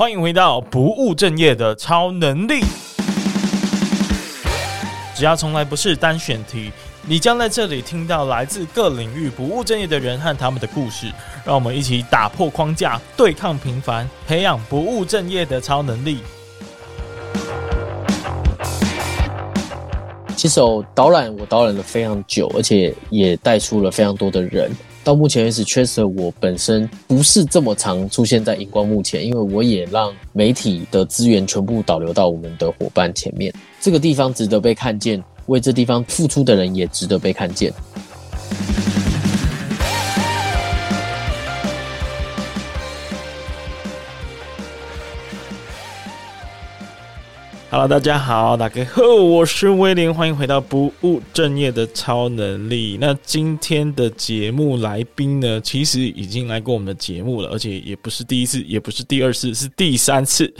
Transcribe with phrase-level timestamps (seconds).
[0.00, 2.62] 欢迎回到不务正业的超能力。
[5.14, 6.72] 只要从来不是单选题，
[7.02, 11.12] 你将在这里听到来自各领域不务正业的人和他们的故事。
[11.44, 16.20] 让我们一起打破框架，对抗平凡，培养不务正业的超能力。
[20.34, 24.72] 其实我导览，我导览了非常久，而且也带出了非常多的人。
[25.02, 33.52] 到目前为止确实我本身不是这么常出现在荧光幕前，因为我也让媒体的资源全部导流到我们的伙伴前面。
[33.80, 37.72] 这个地方值得被看见，为这地方付出的人也值得被看见。
[47.72, 52.98] Hello，大家好，大家好，我是威廉，欢迎回到不务正业的超能力。
[53.00, 60.52] 那今天的节目来宾呢，其实已经来过我们的节目了，而且也不是第一次，也不是第二次，是第三次。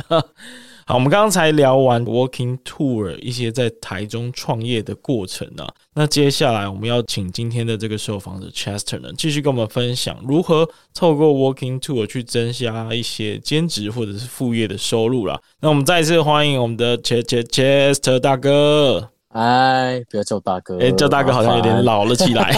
[0.91, 15.41] 好，我们刚刚才聊完 Walking Tour 一些在台中创业的过程啊，那接下来我们要请今天的这个受访者 Chester 呢，继续跟我们分享如何透过 Walking Tour 去增加一些兼职或者是副业的收入啦。
[15.61, 19.11] 那我们再次欢迎我们的 Ch Ch Chester 大哥。
[19.29, 22.53] 哎，不要叫大哥，哎，叫大哥好像有点老了起来。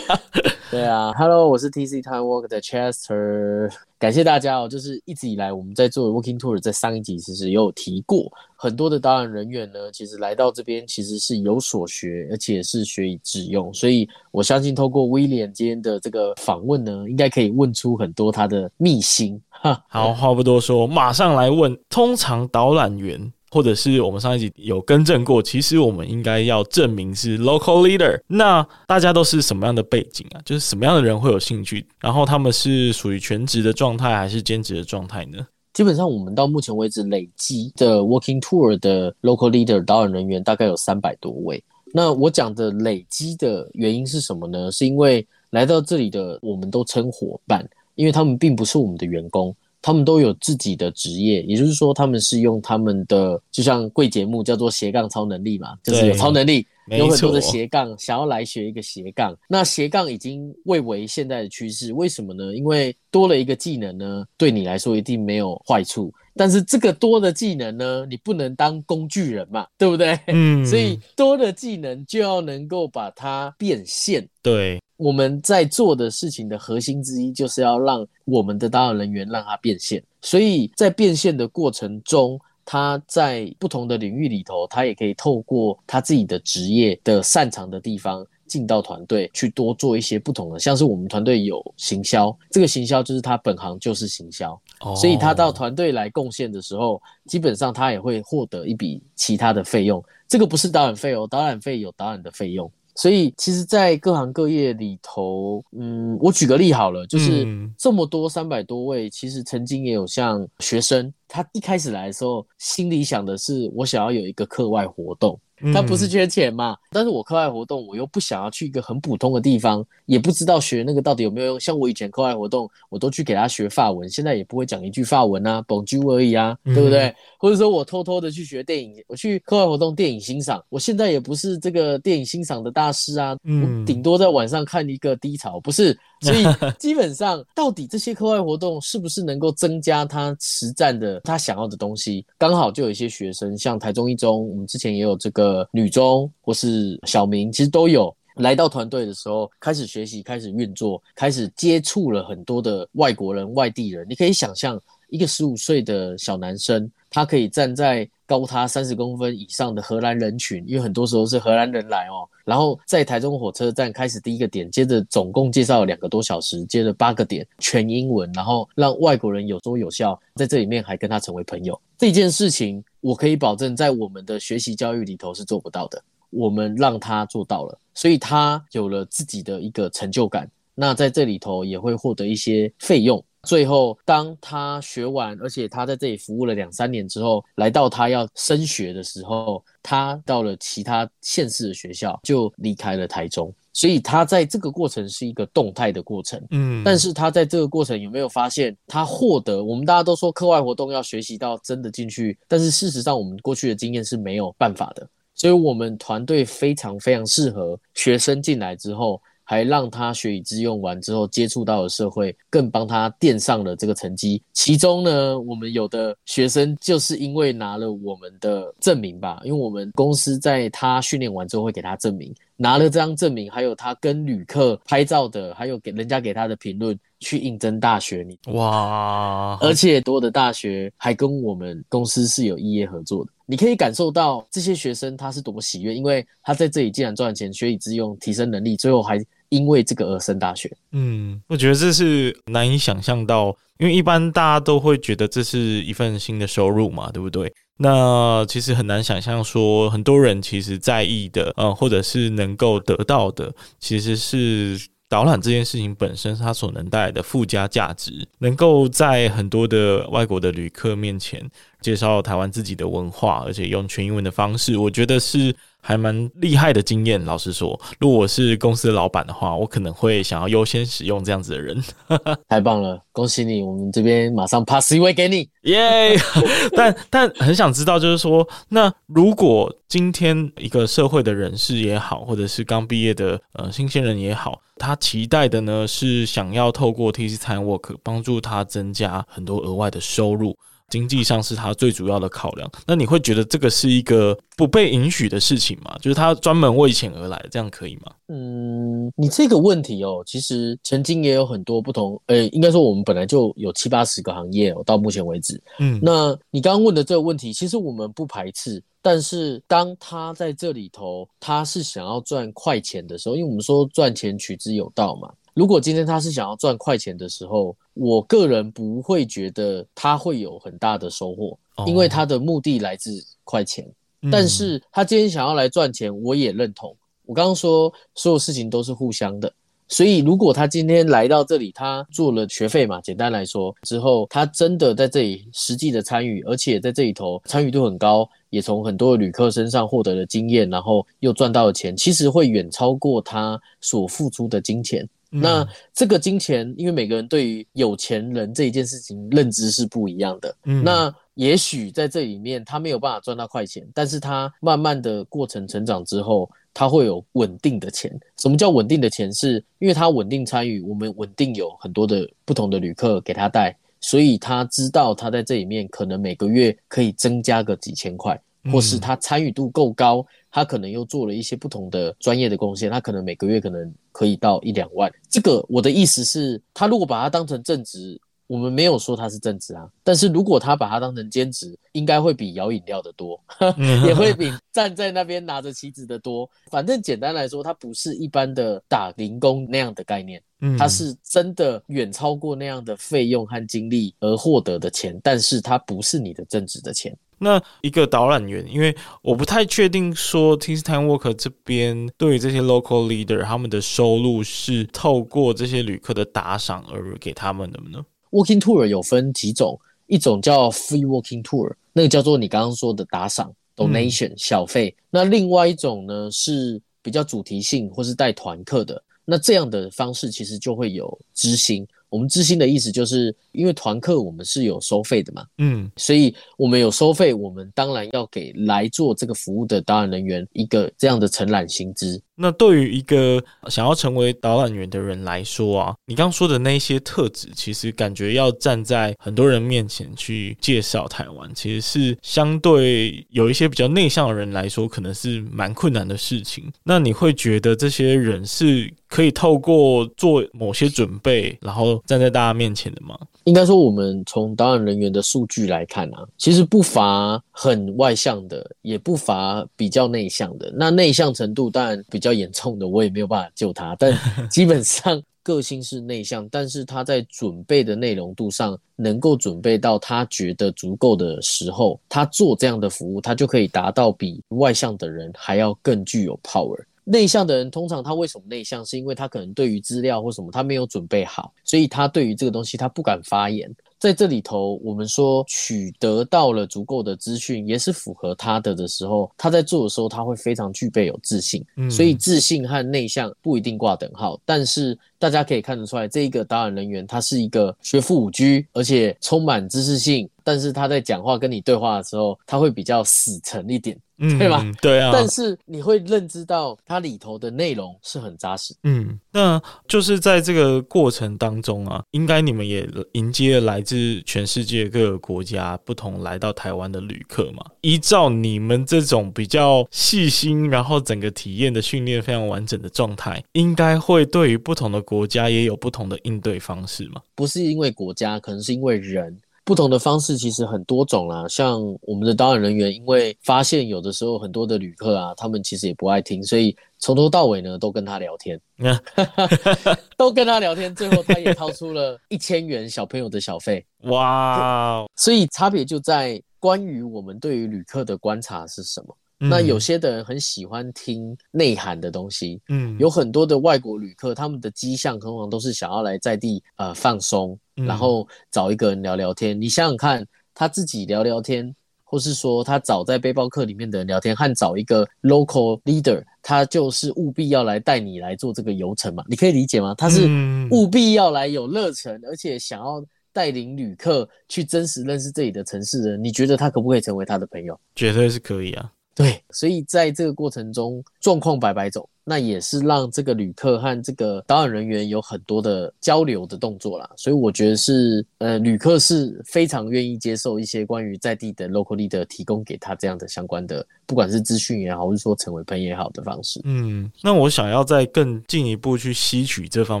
[0.70, 3.68] 对啊，Hello，我是 TC Time Walk 的 Chester，
[3.98, 4.68] 感谢大家哦。
[4.68, 13.74] 就是一直以来我们在做 Walking Tour，在上一集其实也有提过，很多的导览人员呢，其实来到这边其实是有所学，而且是学以致用。
[13.74, 19.42] 所以我相信透过威廉今天的这个访问呢，应该可以问出很多他的秘辛。
[19.48, 23.32] 哈，好，话不多说，马上来问，通常导览员。
[23.50, 28.20] 或者是我们上一集有更正过，其实我们应该要证明是 local leader。
[28.28, 30.40] 那大家都是什么样的背景啊？
[30.44, 31.84] 就是什么样的人会有兴趣？
[31.98, 35.46] 然后他们是属于全职的状态还是兼职的状态呢？
[35.72, 41.62] 基本上我们到目前为止累积的 walking tour 的 local leader 导演人员大概有三百多位。
[41.92, 44.70] 那我讲的累积的原因是什么呢？
[44.70, 49.54] 是因为来到这里的我们都称伙伴，因为他们并不是我们的员工。
[49.82, 59.36] 他们都有自己的职业，也就是说，他们是用他们的，就像贵节目叫做斜杠超能力嘛，就是有超能力，有很多的斜杠，想要来学一个斜杠。
[59.48, 62.54] 那斜杠已经蔚为现在的趋势，为什么呢？
[62.54, 66.12] 因为多了一个技能呢，对你来说一定没有坏处。
[66.36, 70.18] 但是这个多的技能呢，你不能当工具人嘛，对不对？
[70.28, 74.26] 嗯，所以多的技能就要能够把它变现。
[74.40, 80.02] 对，我们在做的事情的核心之一，就是要让我们的导演人员让他变现。
[80.20, 88.26] 所以在变现的过程中，他在不同的领域里头，他也可以透过他自己的职业的擅长的地方。
[88.50, 94.92] 进到团队去多做一些不同的，像是我们团队有行销，这个行销就是他本行就是行销，oh.
[94.96, 100.02] 所以他到团队来贡献的时候，基本上他也会获得一笔其他的费用。
[100.26, 102.68] 这个不是导演费哦，导演费有导演的费用。
[103.00, 115.40] 所以其实，在各行各业里头，嗯，我举个例好了，就是这么多三百多位，其实曾经也有像学生，他一开始来的时候，心里想的是我想要有一个课外活动。
[115.72, 116.76] 他不是缺钱嘛？
[116.90, 121.60] 但是我课外活动，我又不想要去一个很普通的地方，也不知道学那个到底有没有用。
[121.60, 127.14] 像我以前课外活动，我都去给他学法文，现在也不会讲一句法文啊，Bonjour 而已啊，对不对？
[127.38, 135.98] 或者说我偷偷的去学电影，我去课外活动电影欣赏，我现在也不是这个电影欣赏的大师啊，我顶多在晚上看一个低潮，不是。
[136.20, 136.44] 所以
[136.78, 142.24] 基本上，到底这些课外活动是不是能够增加他实战的他想要的东西？
[142.38, 154.06] 刚好就有一些学生，像台中一中，我们之前也有这个女中或是小明，其实都有来到团队的时候，开始学习，开始运作，开始接触了很多的外国人、外地人。
[154.08, 162.26] 你可以想象，一个十五岁的小男生，他可以站在高他三十公分以上的荷兰人群，因为很多时候是荷兰人来哦。
[162.44, 171.78] 然后在台中火车站开始第一个点，接着总共介绍了两个多小时，接着八个点全英文，然后让外国人有说有笑，在这里面还跟他成为朋友。
[171.98, 176.02] 这件事情我可以保证，在我们的学习教育里头是做不到的。
[176.30, 180.48] 我们让他做到了，所以他有了自己的一个成就感。
[180.76, 183.22] 那在这里头也会获得一些费用。
[183.42, 193.52] 最后，当他学完，而且他在这里服务了两三年之后，来到他要升学的时候，他到了其他县市的学校，就离开了台中。
[193.72, 199.62] 所以他在这个过程是一个动态的过程，嗯，但是他在这个过程有没有发现他获得？
[199.62, 205.08] 我们大家都说课外活动要学习到真的进去，但是事实上我们过去的经验是没有办法的。
[205.34, 209.22] 所以我们团队非常非常适合学生进来之后。
[209.50, 214.40] 还让他学以致用完之后接触到了社会，更帮他垫上了这个成绩。
[214.52, 228.38] 其中呢，我们有的学生就是因为拿了我们的证明吧，因为我们公司在他训练完之后会给他证明，拿了这张证明，还有他跟旅客拍照的，还有给人家给他的评论，去应征大学里。
[228.52, 229.58] 哇！
[229.60, 233.32] 而且多的大学还跟我们公司是有异业合作的。
[233.46, 239.20] 你可以感受到这些学生他是多么喜悦，因为他在这里既然赚钱，学以致用，提升能力，最后还。
[239.50, 247.52] 因为这个而升大学，嗯，我觉得这是难以想象到，因为一般大家都会觉得这是一份新的收入嘛，对不对？
[247.76, 261.44] 那其实很难想象说，很多人其实在意的，呃，或者是能够得到的，其实是导览这件事情本身它所能带来的附加价值，能够在很多的外国的旅客面前
[261.80, 265.52] 介绍台湾自己的文化，而且用全英文的方式，我觉得是。
[265.80, 271.82] 还蛮厉害的经验，老实说，如果我是公司的老板的话，我可能会想要优先使用这样子的人。
[272.48, 273.62] 太棒了，恭喜你！
[273.62, 276.70] 我们这边马上 pass 一位给你，耶、 yeah!
[276.76, 290.56] 但但很想知道，就是说，那如果今天一个社会的人士也好，或者是刚毕业的呃新鲜人也好，他期待的呢是想要透过 TC TaiwanWork 帮助他增加很多额外的收入。
[290.90, 295.96] 经济上是他最主要的考量，那你会觉得这个是一个不被允许的事情吗？
[296.02, 298.12] 就是他专门为钱而来，这样可以吗？
[298.28, 305.60] 嗯，你这个问题哦，其实曾经也有很多不同，呃，应该说我们本来就有七八十个行业哦，到目前为止。
[305.78, 315.30] 嗯，那你刚刚问的这个问题，其实我们不排斥，但是当他在这里头，他是想要赚快钱的时候，因为我们说赚钱取之有道嘛。
[315.54, 323.86] 如果今天他是想要赚快钱的时候，我个人不会觉得他会有很大的收获，因为他的目的来自快钱。
[324.30, 326.94] 但是他今天想要来赚钱，我也认同。
[327.24, 329.50] 我刚刚说所有事情都是互相的，
[329.88, 345.08] 所以如果他今天来到这里，他做了学费嘛，简单来说之后，他真的在这里实际的参与，而且在这里头参与度很高，也从很多的旅客身上获得了经验，然后又赚到了钱，其实会远超过他所付出的金钱。
[345.30, 350.56] 那这个金钱，因为每个人对于有钱人这一件事情认知是不一样的。
[350.64, 358.12] 嗯，那也许在这里面他没有办法赚到快钱，但是他慢慢的过程成长之后，他会有稳定的钱。
[358.38, 359.32] 什么叫稳定的钱？
[359.32, 368.38] 是因为他稳定参与，我们稳定有很多的不同的旅客给他带，所以他知道他在这里面可能每个月可以增加个几千块，
[368.72, 370.26] 或是他参与度够高。
[370.50, 375.10] 他可能又做了一些不同的专业的贡献，他可能每个月可能可以到一两万。
[375.28, 379.88] 这个我的意思是，他如果把它当成正职，我们没有说他是正职啊。
[380.02, 383.40] 但是如果他把它当成兼职，应该会比摇饮料的多，
[384.04, 386.50] 也会比站在那边拿着旗子的多。
[386.68, 390.42] 反正简单来说，它不是一般的打零工那样的概念，
[390.76, 397.16] 它是真的远超过那样的费用和精力而获得的钱，但是它不是你的正职的钱。
[397.42, 414.94] 那一个导览员，因为我不太确定说 TC TaiwanWork 这边对于这些 local leader 他们的收入是透过这些旅客的打赏而给他们的呢？Walking tour 有分几种，一种叫 free walking tour，那个叫做你刚刚说的打赏 donation 小费。
[415.08, 421.86] 那另外一种呢是比较主题性或是带团客的，那这样的方式其实就会有支薪。
[422.10, 432.20] 我们知心的意思就是，因为团客我们是有收费的嘛，嗯，所以我们有收费，我们当然要给来做这个服务的导览人员一个这样的承揽薪资。
[432.40, 446.72] 那对于一个想要成为导览员的人来说啊，你刚说的那些特质，其实感觉要站在很多人面前去介绍台湾，其实是相对有一些比较内向的人来说，可能是蛮困难的事情。
[446.82, 453.18] 那你会觉得这些人是可以透过做某些准备，然后站在大家面前的吗？
[453.44, 460.72] 应该说，我们从导演人员的数据来看啊，其实不乏很外向的，也不乏比较内向的。
[460.76, 463.96] 那内向程度当然比较严重的，我也没有办法救他。
[463.98, 464.16] 但
[464.50, 476.78] 基本上个性是内向，但是他在准备的内容度上，能够准备到他觉得足够的时候，他做这样的服务，他就可以达到比外向的人还要更具有 power。
[477.10, 478.86] 内向的人通常他为什么内向？
[478.86, 483.68] 是因为他可能对于资料或什么他没有准备好，所以他对于这个东西他不敢发言。
[483.98, 491.62] 在这里头，我们说取得到了足够的资讯，也是符合他的的时候，他在做的时候他会非常具备有自信。
[491.76, 500.26] 嗯，所以自信和内向不一定挂等号，但是大家可以看得出来，这一个导演人员他是一个学富五居，而且充满知识性。
[500.42, 503.96] 但是他在讲话跟你对话的时候，他会比较死沉一点。
[504.20, 504.64] 嗯，对吧？
[504.80, 505.10] 对啊。
[505.12, 508.74] 但是你会认知到它里头的内容是很扎实。
[508.84, 517.64] 嗯，那就是在这个过程当中啊，应该你们也迎接了来自全世界各个国家不同来到台湾的旅客嘛。
[517.80, 527.20] 依照你们这种比较细心，然后整个体验的训练非常完整的状态，应该会对于不同的国家也有不同的应对方式嘛？
[527.34, 529.36] 不是因为国家，可能是因为人。
[529.70, 538.60] 不同的方式其实很多种啦，像我们的导览人员，因为发现有的时候很多的旅客啊，他们其实也不爱听，所以从头到尾呢都跟他聊天，
[540.18, 545.06] 都跟他聊天，最后他也掏出了一千元小朋友的小费，哇！
[545.14, 549.16] 所以差别就在关于我们对于旅客的观察是什么。
[549.42, 559.58] 那有些的人很喜欢听内涵的东西，嗯，有很多的外国旅客，他们的迹象通常都是想要来在地呃放松，然后找一个人聊聊天。
[559.58, 569.24] 你想想看，他自己聊聊天，或是说他找在背包客里面的人聊天，和找一个 local leader，他就是务必要来带你来做这个游程嘛？
[569.26, 569.94] 你可以理解吗？
[569.96, 570.28] 他是
[570.70, 577.80] 务必要来有热忱，而且想要带领旅客去真实认识这里的城市人，你觉得他可不可以成为他的朋友？
[577.94, 578.92] 绝对是可以啊。
[579.22, 582.08] 对，所以在这个过程中，状况百百种。
[582.22, 596.60] 那也是让这个旅客和这个导演人员有很多的交流的动作啦，所以我觉得是呃，旅客是非常愿意接受一些关于在地的 local leader 提供给他这样的相关的，不管是资讯也好，或是说成为朋友也好的方式。
[596.64, 600.00] 嗯，那我想要再更进一步去吸取这方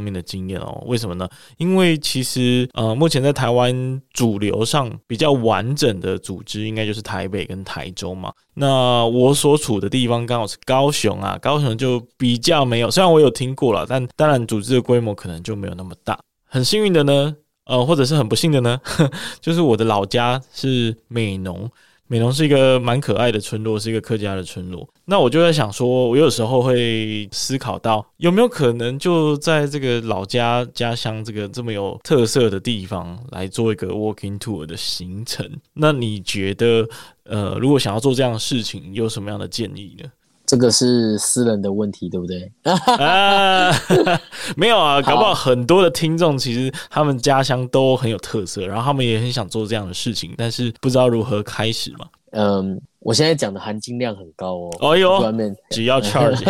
[0.00, 0.84] 面的经验哦。
[0.86, 1.28] 为什么呢？
[1.56, 8.32] 因为其实呃，目前在台湾主流上比较完整的组织，应该就是台北跟台中嘛。
[8.54, 12.00] 那我所处的地方刚好是高雄啊，高雄就。
[12.16, 16.18] 比较没有，虽然我有听过了，但当然组织的规模可能就没有那么大。
[16.44, 18.78] 很幸运的呢，呃，或者是很不幸的呢，
[19.40, 21.70] 就是我的老家是美农，
[22.10, 24.84] 美浓是一个蛮可爱的村落，是一个客家的村落。
[25.04, 35.48] 那我就在想说，我有时候会思考到，有没有可能就在这个老家家乡这个这么有特色的地方来做一个 walking tour 的行程？
[35.72, 36.84] 那你觉得，
[37.22, 40.10] 呃，如果想要做这样的事情，有什么样的建议呢？
[40.50, 42.50] 这个是私人的问题，对不对？
[42.64, 43.70] 啊，
[44.56, 52.08] 没有啊，搞不好很多的听众其实他们家乡都很有特色，然后他们也很想做这样的事情，但是不知道如何开始嘛。
[52.32, 54.70] 嗯，我现在讲的含金量很高哦。
[54.80, 55.32] 哦哟，
[55.70, 56.42] 只要 charge。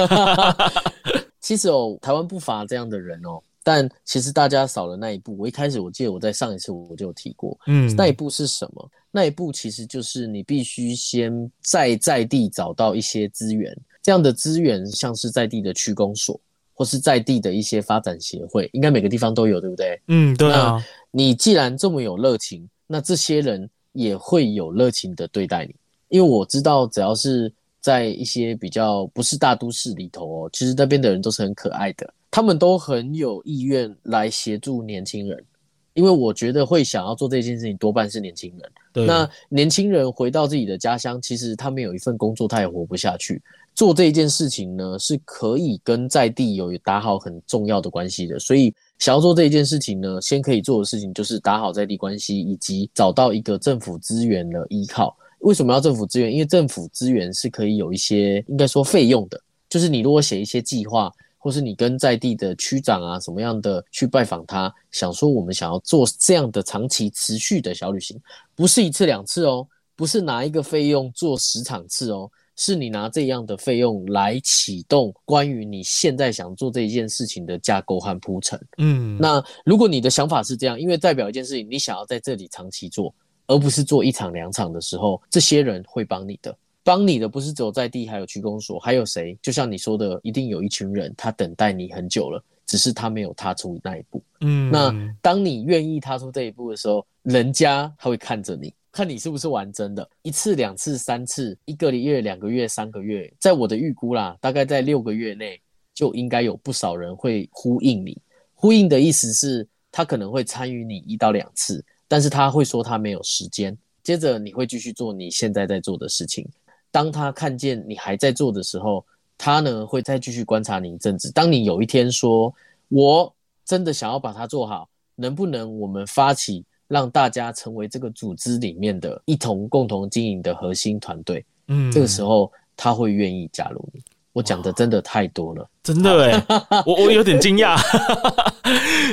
[1.42, 5.36] 其实哦，台湾不乏这样的人哦，但其实大家少了那一步。
[5.36, 8.90] 我一开始我记得我在上一次我就有提过，嗯，那一步是什么？
[9.10, 13.76] 那一步其实就是你必须先在在地找到一些资源。
[14.02, 16.40] 这样的资源，像是在地的区公所，
[16.74, 20.00] 或是在地的一些发展协会，应该每个地方都有，对不对？
[20.08, 20.82] 嗯，对啊。
[21.10, 25.74] 你既然这么有热情，那这些人也会有热情的对待你，
[26.08, 35.44] 因为我知道，只要是在一些比较不是大都市里头哦，其实那边的人都是很可爱的，他们都很有意愿来协助年轻人。
[35.92, 38.70] 因为我觉得会想要做这件事情，多半是年轻人。
[38.92, 39.04] 对。
[39.06, 43.42] 那年轻人回到自己的家乡，其实他们有一份工作，他也活不下去。
[43.74, 48.38] 做这一件事情呢，是可以跟在地有打好很重要的关系的。
[48.38, 55.16] 所以，想要做这一件事情呢，先可以做的事情就是打好在地关系，以及找到一个政府资源的依靠。
[55.40, 56.32] 为什么要政府资源？
[56.32, 59.40] 因为政府资源是可以有一些，应该说费用的。
[59.68, 61.12] 就是你如果写一些计划。
[61.42, 68.20] 或是你跟在地的区长啊，什么样的去拜访他，想说我们想要做这样的长期持续的小旅行，
[68.54, 78.60] 不是一次两次哦，不是拿一个费用做十场次哦，是你拿这样的费用来启动关于你现在想做这一件事情的架构和铺陈。
[78.76, 83.14] 嗯，那如果你的想法是这样，因为代表一件事情，你想要在这里长期做，
[83.46, 86.54] 而不是做一场两场的时候，这些人会帮你的。
[86.82, 89.38] 帮你的不是只有在地，还有区公所，还有谁？
[89.40, 94.22] 就像你说的，一定有一群人，他等待你很久了，只是他没有踏出那一步。
[94.42, 100.08] 嗯，那当你愿意踏出这一步的时候，人家他会看着你，看你是不是玩真的。
[100.22, 105.60] 一次、两次、三次，一个月、两个月、三个月，在我的预估啦，大概在六个月内，
[105.94, 108.20] 就应该有不少人会呼应你。
[108.54, 113.76] 呼应的意思是，他可能会参与你一到两次，但是他会说他没有时间。
[114.02, 116.48] 接着你会继续做你现在在做的事情。
[116.90, 119.04] 当他看见你还在做的时候，
[119.38, 121.30] 他呢会再继续观察你一阵子。
[121.32, 122.52] 当你有一天说，
[122.88, 123.32] 我
[123.64, 131.44] 真的想要把它做好，能不能我们发起让大家成为这个组织里面的一同共同经营的核心团队？
[131.68, 134.02] 嗯，这个时候他会愿意加入你。
[134.32, 137.76] 我讲的真的太多了，真的 哎，我我有点惊讶，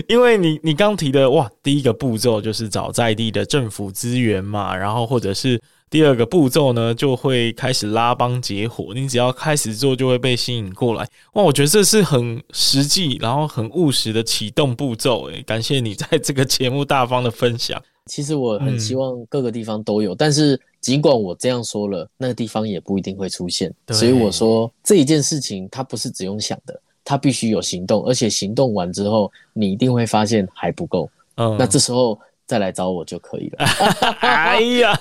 [0.07, 11.07] 因为你你刚提的哇，第一个步骤就是找在地的政府资源嘛，然后或者是第二个步骤呢，就会开始拉帮结伙，你只要开始做，就会被吸引过来。
[11.33, 15.29] 哇，我觉得这是很实际，然后很务实的启动步骤。
[15.29, 17.81] 诶，感谢你在这个节目大方的分享。
[18.05, 23.73] 其实我很希望各个地方都有，嗯、但是尽管我这样说了，那个地方也不一定会出现。
[23.89, 31.09] 所以我说这一件事情，它不是只用想的，它必须有行动，而且行动完之后，你一定会发现还不够。
[31.35, 32.17] 嗯，那这时候
[32.47, 33.65] 再来找我就可以了。
[34.21, 34.97] 哎呀，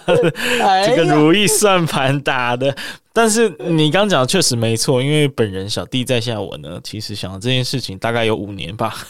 [0.85, 2.77] 这个如意算盘打的，
[3.13, 8.95] 但是你刚讲的确实没错，因为本人小弟在下我呢，其实想这件事情大概有五年吧。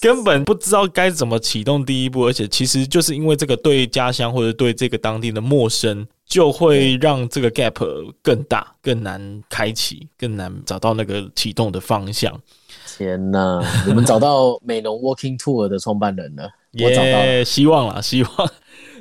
[0.00, 12.38] 根本不知道该怎么启动第一步，而且其实就是因为这个对家乡或者对这个当地的陌生，就会让这个 gap 更大、更难开启、更难找到那个启动的方向。
[12.86, 16.50] 天哪，我们找到美浓 Walking Tour 的创办人了，
[16.82, 18.50] 我找到希望了， 希望。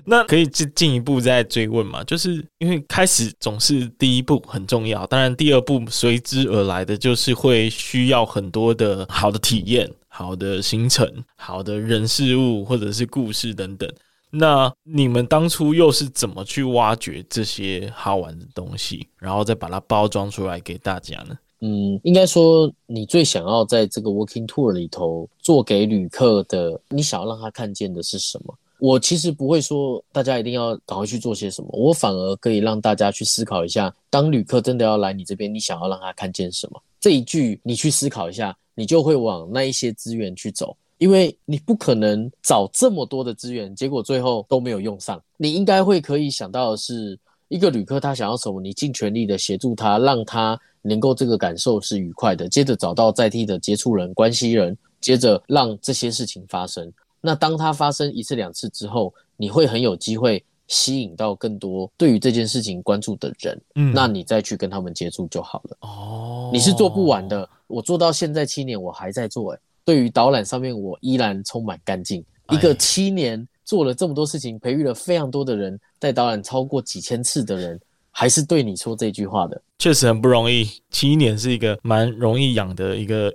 [0.06, 2.04] 那可以进进一步再追问嘛？
[2.04, 9.90] 就是因为开始总是第一步很重要，当然第二步随之而来的就是会需要很多的好的体验。
[10.16, 13.92] 好的行程，好的人事物，或者是故事等等。
[14.30, 21.36] 那你们当初又是怎么去挖掘这些好玩的东西，然后再把它包装出来给大家呢？
[21.66, 28.54] 嗯，应该说，你最想要在这个 Walking Tour 里头做给旅客的，你想要让他看见的是什么？
[28.80, 36.82] 我其实不会说大家一定要赶快去做些什么，我反而可以让大家去思考一下，当旅客真的要来你这边，你想要让他看见什么？
[37.00, 38.56] 这一句你去思考一下。
[38.76, 45.22] 你就会往那一些资源去走，因为你不可能找这么多的资源，结果最后都没有用上。
[45.38, 47.16] 你应该会可以想到的是，
[47.50, 52.48] 一个旅客他想要什么，你尽全力的协助他，让他能够这个感受是愉快的。
[52.48, 56.94] 接着找到在地的接触人、关系人，接着让这些事情发生。
[57.20, 60.44] 那当它发生一次两次之后，你会很有机会。
[60.70, 65.78] 吸引到更多对于这件事情关注的人，嗯，那你再去跟他们接触就好了。
[65.82, 69.54] 哦，你是做不完的，我做到现在七年，我还在做。
[69.54, 72.24] 哎，对于导览上面，我依然充满干劲。
[72.50, 77.80] 一个七年做了这么多事情，培育了非常多的人，在导览超过几千次的人，
[78.16, 80.70] 还是对你说这句话的，确实很不容易。
[80.92, 83.34] 七年是一个蛮容易养的一个，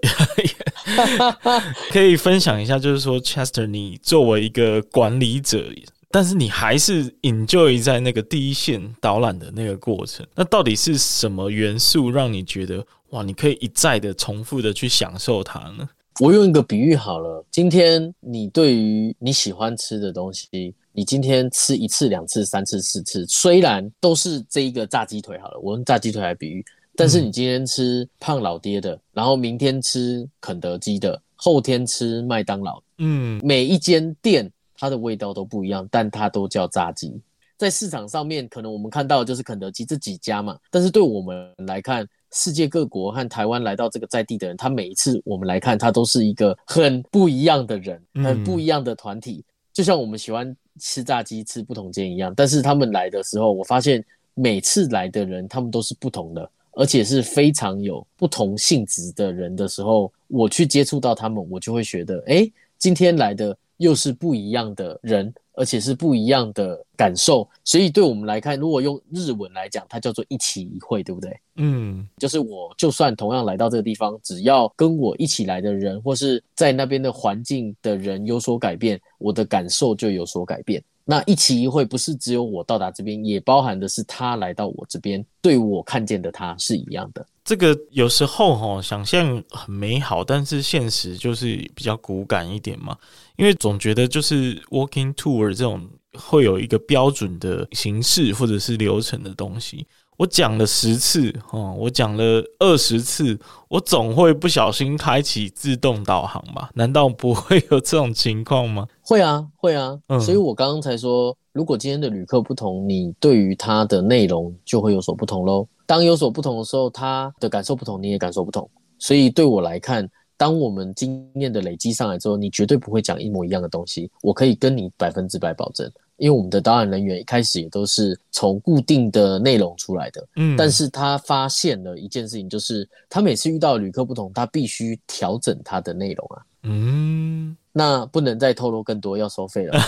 [1.90, 5.64] 可以分享一下，就是说，Chester，你作为一个管理者。
[6.10, 15.86] 但是你还是 enjoy 在那个第一线导览的那个过程，那到底是什么元素让你觉得哇，你可以一再的重复的去享受它呢？
[16.20, 26.64] 我用一个比喻好了，今天你对于你喜欢吃的东西，你今天吃一次、两次、三次、四次，虽然都是这一个炸鸡腿好了，我用炸鸡腿来比喻，
[26.96, 34.50] 但是你今天吃胖老爹的，然后明天吃肯德基的，后天吃麦当劳，嗯，每一间店。
[34.80, 37.12] 它的味道都不一样，但它都叫炸鸡。
[37.56, 40.56] 在市场上面，可能我们看到的就是肯德基这几家嘛。
[40.70, 49.44] 但是对我们来看，世界各国和台湾来到这个在地的人，他每一次我们来看，他都是一个很不一样的人，很不一样的团体。
[49.46, 49.50] 嗯。
[49.72, 63.56] 就像我们喜欢吃炸鸡、吃不同间一样，但是他们来的时候，我发现每次来的人，他们都是不同的，而且是非常有不同性质的人的时候，我去接触到他们，我就会觉得，哎，今天来的。
[63.78, 71.36] 又是不一样的人，而且是不一样的感受，所以对我们来看，如果用日文来讲，它叫做一期一会，对不对？
[71.56, 80.80] 嗯，就是我就算同样来到这个地方，只要跟我一起来的人，或是在那边的环境的人有所改变，我的感受就有所改变。
[81.10, 87.26] 那一期一会不是只有我到达这边，也包含的是他来到我这边，对我看见的他是一样的。
[87.42, 92.94] 这个有时候哈，想象很美好，但是现实就是比较骨感一点嘛。
[93.36, 99.86] 因为总觉得就是 walking tour 这种会有一个标准的形式或者是流程的东西。
[100.18, 106.70] 我讲了十次，哦，我讲了二十次，我总会不小心开启自动导航吧？
[106.74, 108.84] 难道不会有这种情况吗？
[109.00, 109.96] 会啊，会啊。
[110.08, 115.64] 嗯，所以我刚刚才说，如果今天的旅客不同，你对于他的内容就会有所不同喽。
[115.86, 118.68] 当有所不同的时候，他的感受不同，你也感受不同。
[118.98, 120.04] 所以对我来看，
[120.36, 124.10] 当我们经验的累积上来之后，你绝对不会讲一模一样的东西。
[124.22, 125.88] 我可以跟你百分之百保证。
[126.18, 139.80] 因为我们的导演人员一开始也都是从固定的内容出来的，嗯，但是他发现了一件事情，就是他每次遇到旅客不同，他必须调整他的内容啊，嗯，那不能再透露更多，要收费了，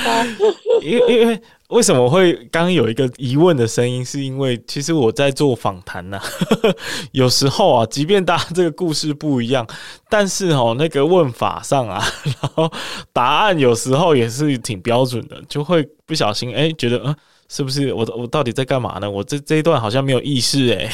[0.82, 6.20] 因为因为为什么会刚刚有一个疑问的声音，是因为其实我在做访谈呢，
[7.12, 9.66] 有时候啊，即便大家这个故事不一样，
[10.08, 12.70] 但是哦，那个问法上啊， 然后
[13.12, 17.14] 答案有时候也是挺标准的，就会不小心哎、欸，觉得嗯。
[17.52, 19.10] 是不是我我到底在干嘛呢？
[19.10, 20.88] 我这这一段好像没有意识哎，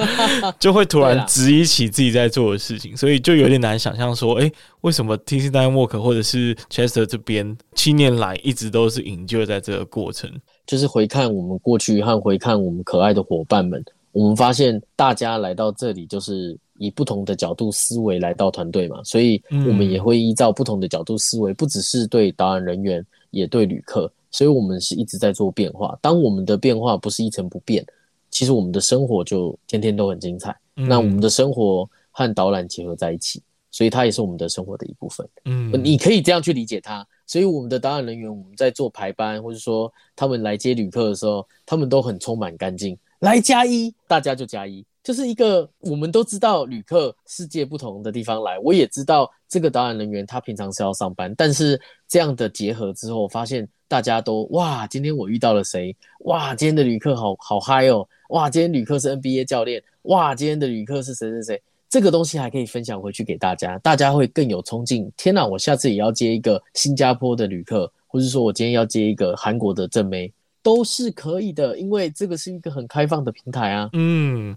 [0.58, 10.32] 就会突然质疑起自己在做的事情，所以就有点难想象说，诶、欸，为什么 TC Network 或者是 Chester 这边七年来一直都是营救在这个过程？
[10.66, 24.10] 就是回看我们过去和回看我们可爱的伙伴们，我们发现大家来到这里就是以不同的角度思维来到团队嘛，所以我们也会依照不同的角度思维，不只是对导演人员，也对旅客。
[24.30, 25.98] 所以，我们是一直在做变化。
[26.00, 27.84] 当我们的变化不是一成不变，
[28.30, 30.56] 其实我们的生活就天天都很精彩。
[30.76, 35.28] 嗯、那我们的生活和导览结合在一起，所以它也是我们的生活的一部分。
[35.44, 37.06] 嗯，你可以这样去理解它。
[37.26, 42.96] 所以，我们的导览人员，我们在做排班，或者说他们来接旅客的时候，他们都很充满干劲。
[43.20, 53.68] 来加一，大家就加一，就是一个我们都知道旅客世界不同的地方来，我也知道这个导览人员他平常是要上班，但是这样的结合之后，发现。
[53.90, 55.92] 大家都哇，今天我遇到了谁？
[56.20, 58.06] 哇，今天的旅客好好嗨哦！
[58.28, 59.82] 哇，今天旅客是 NBA 教练。
[60.02, 61.62] 哇，今天的旅客是谁谁谁？
[61.88, 65.10] 这个东西还可以分享回去给大家，大家会更有冲劲。
[65.16, 70.32] 天哪，我下次也要接一个新加坡的旅客，或者说我今天要接一个韩国的正妹，
[70.62, 73.90] 都是可以的，因为这个是一个很开放的平台啊。
[73.92, 74.56] 嗯。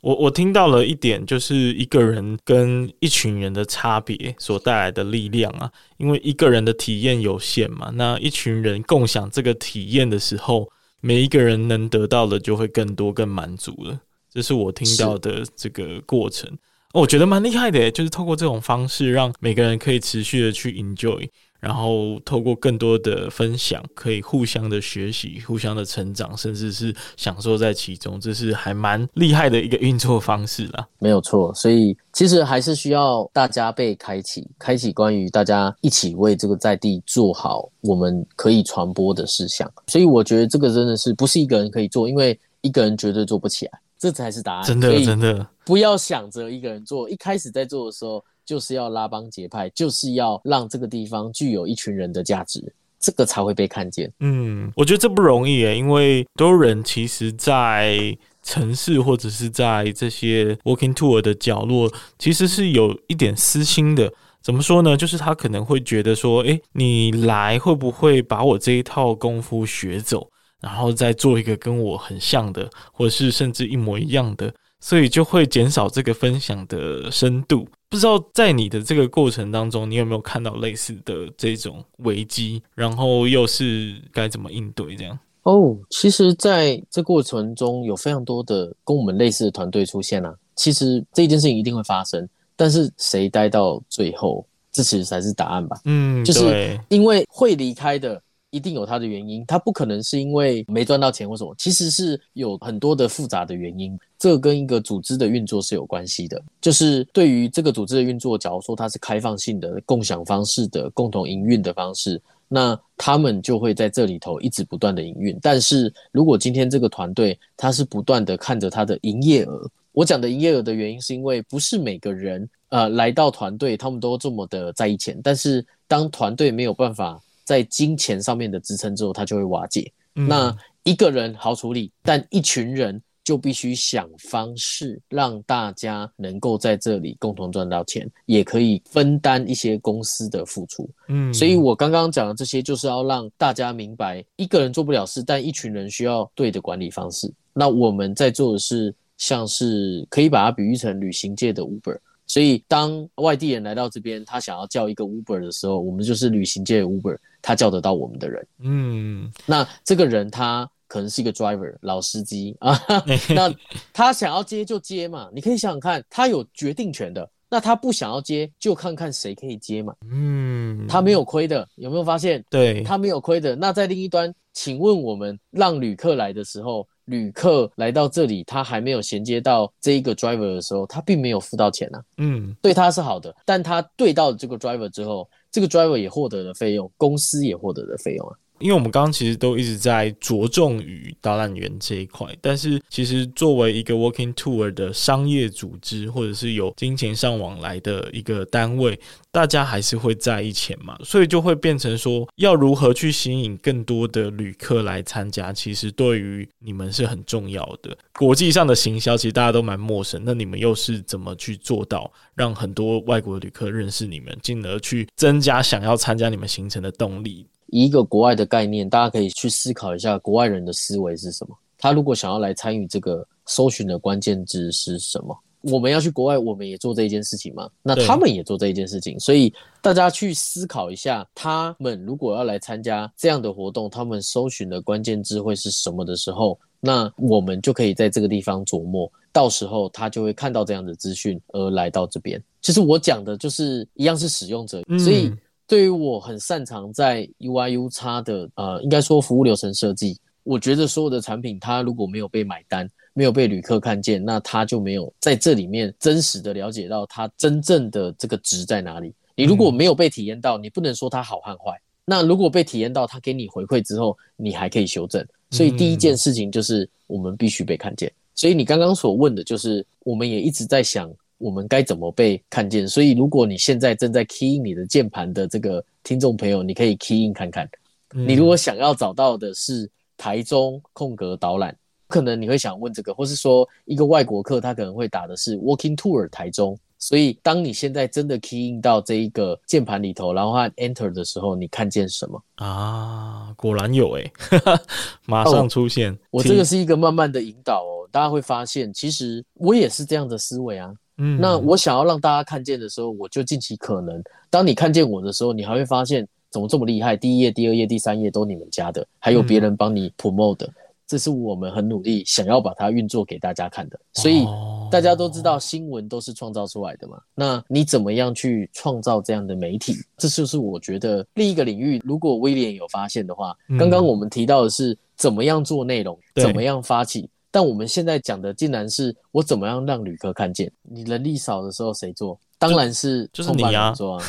[0.00, 10.68] 我我听到了一点，就是一个人跟一群人的差别所带来的力量啊，因为一个人的体验有限嘛，那一群人共享这个体验的时候，
[11.00, 13.98] 每一个人能得到的就会更多、更满足了。
[14.30, 16.50] 这是我听到的这个过程，
[16.92, 21.26] 我觉得蛮厉害的，就是透过这种方式，让每个人可以持续的去 enjoy。
[21.64, 30.86] 然后透过更多的分享，可以互相的学习、互相的成长，甚至是享受在其中，这是还蛮厉害的一个运作方式啦。
[30.98, 39.66] 没有错，所以其实还是需要大家被开启，开启关于大家一起为这个在地做好我们可以传播的事项。
[39.86, 44.64] 所以我觉得这个真的是不是一个人可以做，因为一个人绝对做不起来，这才是答案。
[44.66, 48.22] 真的，真的不要想着一个人做，一开始在做的时候。
[48.44, 54.10] 就是要拉帮结派，就是要让这个地方具有一群人的价值，这个才会被看见。
[54.20, 64.12] 嗯，我觉得这不容易诶，因为多人其实，在城市或者是在这些 walking tour 的角落，其实是有一点私心的。
[64.42, 64.94] 怎么说呢？
[64.94, 70.28] 就是他可能会觉得说，诶，你来会不会把我这一套功夫学走，
[70.60, 74.52] 然后再做一个跟我很像的，或者是甚至一模一样的，
[74.84, 77.66] 所以就会减少这个分享的深度。
[77.88, 85.18] 不知道在你的这个过程当中，你有没有看到类似的这种危机，然后又是该怎么应对这样？
[85.44, 90.34] 哦，其实在这过程中有非常多的跟我们类似的团队出现啊。
[90.54, 95.80] 其实这件事情一定会发生，但是谁待到最后，这其实才是答案吧？
[95.86, 98.20] 嗯，就是因为会离开的。
[98.54, 103.98] 一定有它的原因，它不可能是因为没赚到钱或什么，其实是有很多的复杂的原因。
[104.16, 106.40] 这跟一个组织的运作是有关系的。
[106.60, 115.36] 就是对于这个组织的运作，假如说它是开放性的、共享方式的、共同营运的方式，那他们就会在这里头一直不断的营运。
[115.42, 127.20] 但是如果今天这个团队它是不断的看着它的营业额，我讲的营业额的原因是因为不是每个人呃来到团队他们都这么的在意钱，但是当团队没有办法。
[127.44, 129.92] 在金钱上面的支撑之后，它就会瓦解。
[130.14, 130.26] 嗯。
[130.26, 140.88] 那一个人好处理，但一群人就必须想方式让大家能够在这里共同赚到钱，也可以分担一些公司的付出。
[141.08, 147.32] 嗯，所以我刚刚讲的这些，就是要让大家明白，一个人做不了事，但一群人需要对的管理方式。
[147.54, 151.98] 那我们在做的是，像是可以把它比喻成旅行界的 Uber。
[152.26, 158.46] 所以，当外地人来到这边，他想要叫一个 Uber 的时候，我们就是旅行界的 Uber，他叫得到我们的人。
[158.60, 162.80] 嗯，那这个人他可能是一个 driver 老司机啊，
[163.34, 163.54] 那
[163.92, 165.28] 他想要接就接嘛。
[165.34, 167.28] 你可以想想看，他有决定权的。
[167.50, 169.94] 那他不想要接，就看看谁可以接嘛。
[170.10, 172.42] 嗯，他没有亏的，有没有发现？
[172.50, 173.54] 对，他没有亏的。
[173.54, 176.88] 那在另一端，请问我们让旅客来的时候。
[177.06, 182.04] 旅客来到这里，他还没有衔接到这一个 driver 的时候，他并没有付到钱呐、啊。
[182.18, 188.36] 嗯，对他是好的，但他对到这个 driver 之后，这个 driver 也获得了费用，公司也获得了费用啊。
[188.60, 198.98] 因为我们刚刚其实都一直在着重于导览员这一块，但是其实作为一个 Walking Tour 的商业组织，或者是有金钱上往来的一个单位，
[199.32, 207.96] 大家还是会在意钱嘛，所以就会变成说，要如何去吸引更多的旅客来参加，其实对于你们是很重要的。
[208.14, 217.46] 国际上的行销其实大家都蛮陌生，那你们又是怎么去做到让很多外国旅客认识你们，进而去增加想要参加你们行程的动力？
[217.74, 221.58] 以一个国外的概念，大家可以去思考一下，国外人的思维是什么？
[221.76, 225.36] 他如果想要来参与这个搜寻的关键字是什么？
[225.62, 227.68] 我们要去国外，我们也做这一件事情吗？
[227.82, 242.40] 那他们也做这一件事情，所以大家去思考一下，他们如果要来参加这样的活动，他们搜寻的关键字会是什么的时候，那我们就可以在这个地方琢磨，到时候他就会看到这样的资讯而来到这边。
[242.62, 245.28] 其实我讲的就是一样是使用者，所以。
[245.66, 259.14] 对于我很擅长在 UI/UX 的呃，应该说服务流程设计，我觉得所有的产品，它如果没有被买单，没有被旅客看见，那它就没有在这里面真实的了解到它真正的这个值在哪里。
[259.34, 261.80] 你如果没有被体验到，你不能说它好和坏。
[262.04, 265.26] 那如果被体验到，它给你回馈之后，你还可以修正。
[265.50, 268.12] 所以第一件事情就是我们必须被看见。
[268.34, 271.10] 所以你刚刚所问的就是，我们也一直在想。
[271.38, 272.86] 我们该怎么被看见？
[272.86, 277.68] 所以，如果你现在正在 key in 你的键盘的这个听众朋友，你可以 key in 看看。
[278.12, 286.78] 你如果想要找到的是台中空格导览，可能你会想问这个，或是说一个外国客他可能会打的是 Walking Tour 台中。
[286.96, 293.52] 所以，当你现在真的 key in 到这一个键盘里头，然后按 Enter 的时候，你看见什么啊？
[293.56, 294.32] 果然有诶，
[295.26, 296.12] 马上出现。
[296.12, 300.94] 哦，我这个是一个慢慢的引导哦，大家会发现，其实我也是这样的思维啊。
[301.18, 304.22] 嗯，那我想要让大家看见的时候，我就尽其可能。
[304.50, 307.16] 当你看见我的时候，你还会发现怎么这么厉害？
[307.16, 310.68] 第一页、第二页、第三页都你们家的，还有别人帮你 promote 的，
[311.06, 313.98] 这是我们很努力想要把它运作给大家看的。
[314.12, 314.44] 所以
[314.90, 317.20] 大家都知道，新闻都是创造出来的嘛。
[317.34, 319.94] 那你怎么样去创造这样的媒体？
[320.16, 322.00] 这就是我觉得另一个领域。
[322.04, 327.28] 如果威廉有发现的话，刚刚我们提到的是怎么样做内容，怎么样发起。
[327.54, 330.68] 但我们现在讲的竟然是我怎么样让旅客看见？
[330.82, 332.36] 你人力少的时候谁做？
[332.58, 334.24] 当然是创办人做啊，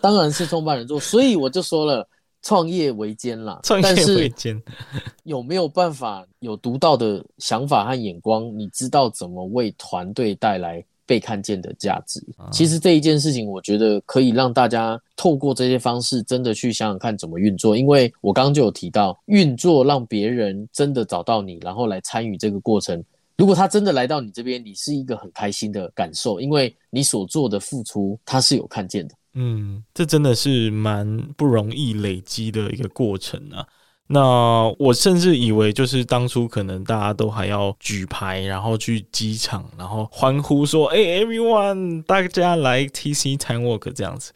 [0.00, 1.00] 当然是创办人做。
[1.00, 2.08] 所以我就说了，
[2.40, 4.62] 创业维艰啦，创业维艰。
[5.24, 8.56] 有没有办法有独到的想法和眼光？
[8.56, 10.84] 你知道怎么为团队带来？
[11.08, 17.74] 被看见的价值，其实这一件事情，我觉得可以让大家透过这些方式，真的去想想看怎么运作。
[17.74, 23.02] 因为我刚刚就有提到，运作让别人真的找到你，然后来参与这个过程。
[23.38, 29.14] 如果他真的来到你这边，你是一个很开心的感受，因为你所做的付出，他是有看见的。
[29.32, 33.66] 嗯，这真的是蛮不容易累积的一个过程啊。
[34.10, 44.32] 那我甚至以为，就是当初可能大家都还要举牌，然后去机场，然后欢呼说：“哎、欸，everyone，大家来 TC Time Walk 这样子。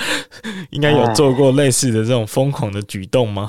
[0.70, 3.48] ”应该有做过类似的这种疯狂的举动吗？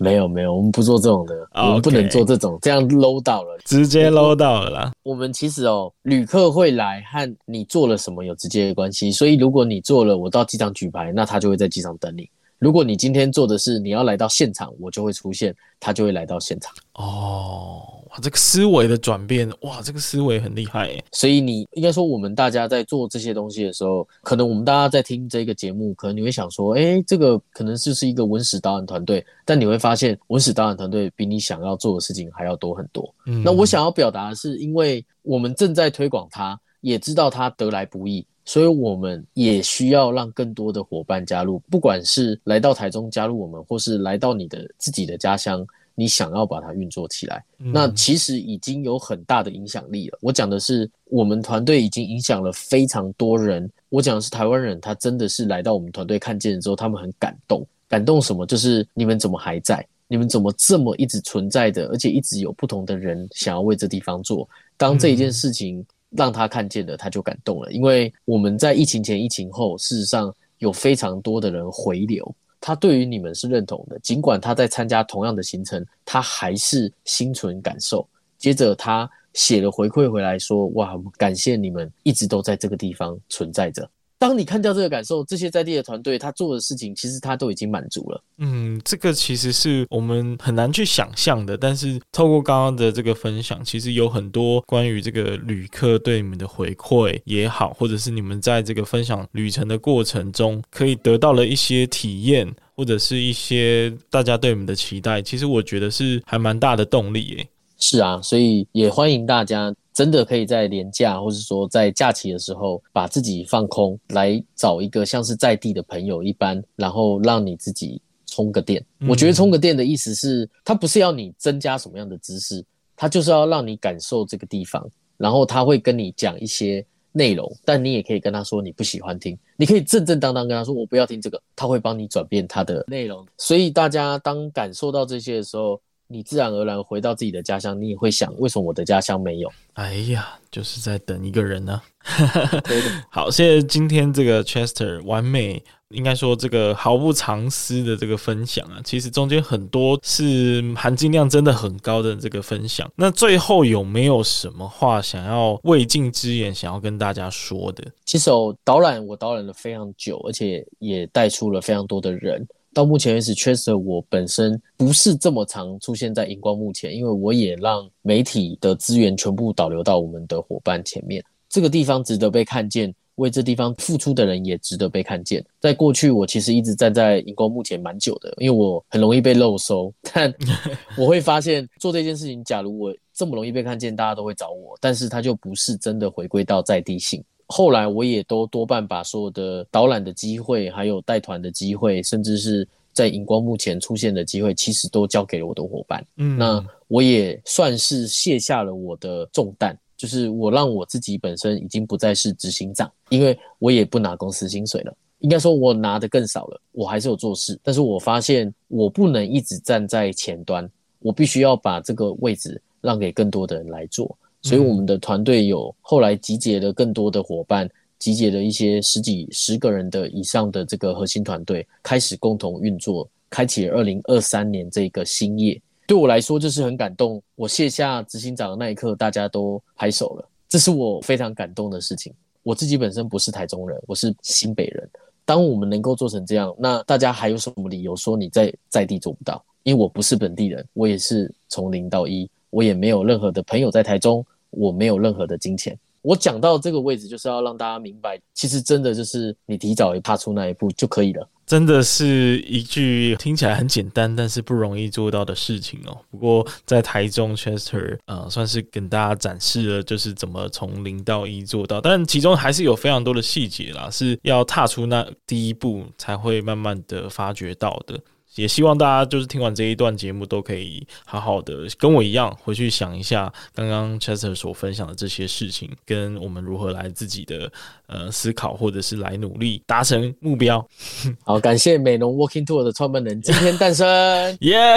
[0.00, 4.92] 没有，没有，我们不做这种的，okay, 我们不能做这种，这样 low 到了，直接 low 到了啦。
[5.02, 12.26] 我们其实哦，旅客会来和你做了什么有直接的关系，所以如果你做了，我到机场举牌，那他就会在机场等你。
[12.62, 16.72] 如果你今天做的是你要来到现场，我就会出现，他就会来到现场。
[16.92, 21.04] 哦，哇，这个思维的转变，哇，这个思维很厉害诶。
[21.10, 33.12] 所以你应该说，我们大家在做这些东西的时候，可能我们大家在听这个节目，可能你会想说，诶，这个可能就是一个文史导演团队，但你会发现，文史导演团队比你想要做的事情还要多很多。
[33.26, 38.24] 嗯，那我想要表达的是，因为我们正在推广它，也知道它得来不易。
[38.44, 50.18] 所以我们也需要让更多的伙伴加入，不管是来到台中加入我们，或是来到你的自己的家乡，你想要把它运作起来，那其实已经有很大的影响力了。
[50.20, 53.70] 我讲的是，我们团队已经影响了非常多人。
[53.90, 57.64] 我讲的是台湾人，他真的是来到我们团队看见之后，他们很感动。
[57.86, 58.44] 感动什么？
[58.44, 59.86] 就是你们怎么还在？
[60.08, 61.86] 你们怎么这么一直存在的？
[61.88, 64.48] 而且一直有不同的人想要为这地方做。
[64.76, 65.86] 当这一件事情。
[66.16, 67.72] 让他看见了，他就感动了。
[67.72, 73.98] 因为我们在疫情前、疫情后，事实上有非常多的人回流，他对于你们是认同的。
[74.00, 78.06] 尽管他在参加同样的行程，他还是心存感受。
[78.38, 83.88] 接着他写了回馈回来说：“哇，感谢你们一直都在这个地方存在着。”
[84.22, 88.22] 当你看到这个感受，这些在地的团队他做的事情，其实他都已经满足了。
[88.38, 91.56] 嗯，这个其实是我们很难去想象的。
[91.56, 102.48] 但是透过刚刚的这个分享，其实有很多关于这个旅客对你们的回馈也好，或者是你们在这个分享旅程的过程中可以得到了一些体验。
[102.74, 107.48] 或者是一些大家对你们的期待，其实我觉得是还蛮大的动力耶。
[107.78, 118.82] 是啊，所以也欢迎大家真的可以在年假，或者说在假期的时候，把自己放空，来找一个像是在地的朋友一般，然后让你自己充个电。
[119.00, 122.64] 嗯、我觉得充个电的意思是，它不是要你增加什么样的知识，
[122.96, 133.26] 它就是要让你感受这个地方，然后他会跟你讲一些内容，但你也可以跟他说你不喜欢听，你可以正正当当跟他说我不要听这个，他会帮你转变他的内容。
[133.36, 135.78] 所以大家当感受到这些的时候，
[136.12, 139.50] 你自然而然回到自己的家乡，你也会想，为什么我的家乡没有？
[139.72, 142.62] 哎呀，就是在等一个人呢、 啊。
[143.10, 152.90] 好，谢谢今天这个 Chester 完美，应该说这个毫不藏私的这个分享啊，其实中间很多是含金量真的很高的这个分享。
[152.96, 157.82] 那最后有没有什么话想要未尽之言，想要跟大家说的？
[158.04, 162.46] 其实我导览我导览了非常久，而且也带出了非常多的人。
[162.74, 171.22] 到目前为止，Chester 我本身不是这么常出现在荧光幕前，因为我也让媒体的资源全部导流到我们的伙伴前面。
[171.48, 175.44] 这个地方值得被看见，为这地方付出的人也值得被看见。
[175.60, 179.92] 在过去，我其实一直站在荧光幕前蛮久的，因为我很容易被漏收。
[180.10, 180.32] 但
[180.96, 187.22] 我会发现，做这件事情，假如我这么容易被看见，大家都会找我，但是它就不是真的回归到在地性。
[187.52, 196.02] 后来我也都多半把所有的导览的机会，还有带团的机会，甚至是在荧光幕前出现的机会，其实都交给了我的伙伴。
[196.16, 204.96] 嗯，那我也算是卸下了我的重担，就是我让我自己本身已经不再是执行长，因为我也不拿公司薪水了。
[205.18, 210.66] 应该说，我拿的更少了，我还是有做事，但是我发现我不能一直站在前端，
[211.00, 214.16] 我必须要把这个位置让给更多的人来做。
[214.42, 225.60] 所以我们的团队有后来集结了更多的伙伴，集结了一些十几十个人的以上的这个核心团队，开始共同运作，开启了二零二三年这个新业。
[225.86, 227.22] 对我来说，就是很感动。
[227.36, 232.12] 我卸下执行长的那一刻，大家都拍手了，这是我非常感动的事情。
[232.42, 234.88] 我自己本身不是台中人，我是新北人。
[235.24, 239.44] 当我们能够做成这样，那大家还有什么理由说你在在地做不到？
[239.62, 244.24] 因为我不是本地人，我也是从零到一，我也没有任何的朋友在台中。
[244.52, 245.76] 我没有任何的金钱。
[246.02, 251.28] 我讲到这个位置，就是要让大家明白，其实真的就是你提早踏出那一步就可以了。
[251.46, 255.96] 真的是一句听起来很简单，但是不容易做到的事情哦。
[256.10, 261.80] 不过在台中 Chester，呃，算是跟大家展示了，就是怎么从零到一做到。
[261.80, 268.00] 但其中还是有非常多的细节啦，是要踏出那第一步才会慢慢的发掘到的。
[268.36, 277.50] 也希望大家就是听完这一段节目，都可以好好的跟我一样回去想一下刚刚 Chester 所分享的这些事情，跟我们如何来自己的
[277.86, 280.66] 呃思考，或者是来努力达成目标。
[281.24, 283.86] 好，感谢美浓 Walking Tour 的创办人今天诞生，
[284.40, 284.76] 耶！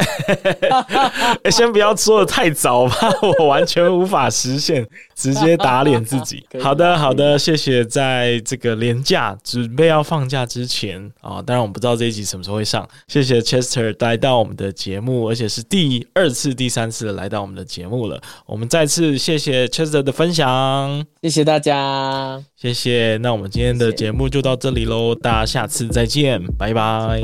[1.49, 2.95] 先不要说的太早吧，
[3.39, 6.45] 我完全无法实现，直接打脸自己。
[6.61, 7.85] 好的，好的，谢谢。
[7.85, 13.39] 在这个连假准备要放假之前啊，当然我们不知道这一集什么时候会上，谢谢。
[13.39, 18.19] Chester 来到我们的节目，而且是第二次、第三次来到我们的节目了。
[18.45, 23.17] 我们再次谢谢 Chester 的分享，谢谢大家，谢谢。
[23.21, 27.21] 那我们今天的节目就到这里喽，大家下次再见，拜拜，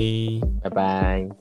[0.64, 1.41] 拜拜。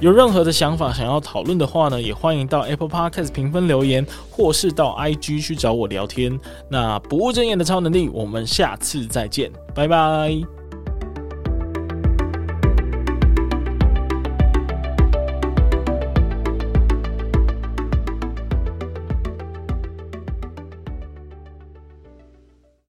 [0.00, 6.38] 有任何的想法想要讨论的话呢，也欢迎到 Apple Podcast 评分留言，或是到 IG 去找我聊天。
[6.68, 10.53] 那不务正业的超能力，我们下次再见，拜拜。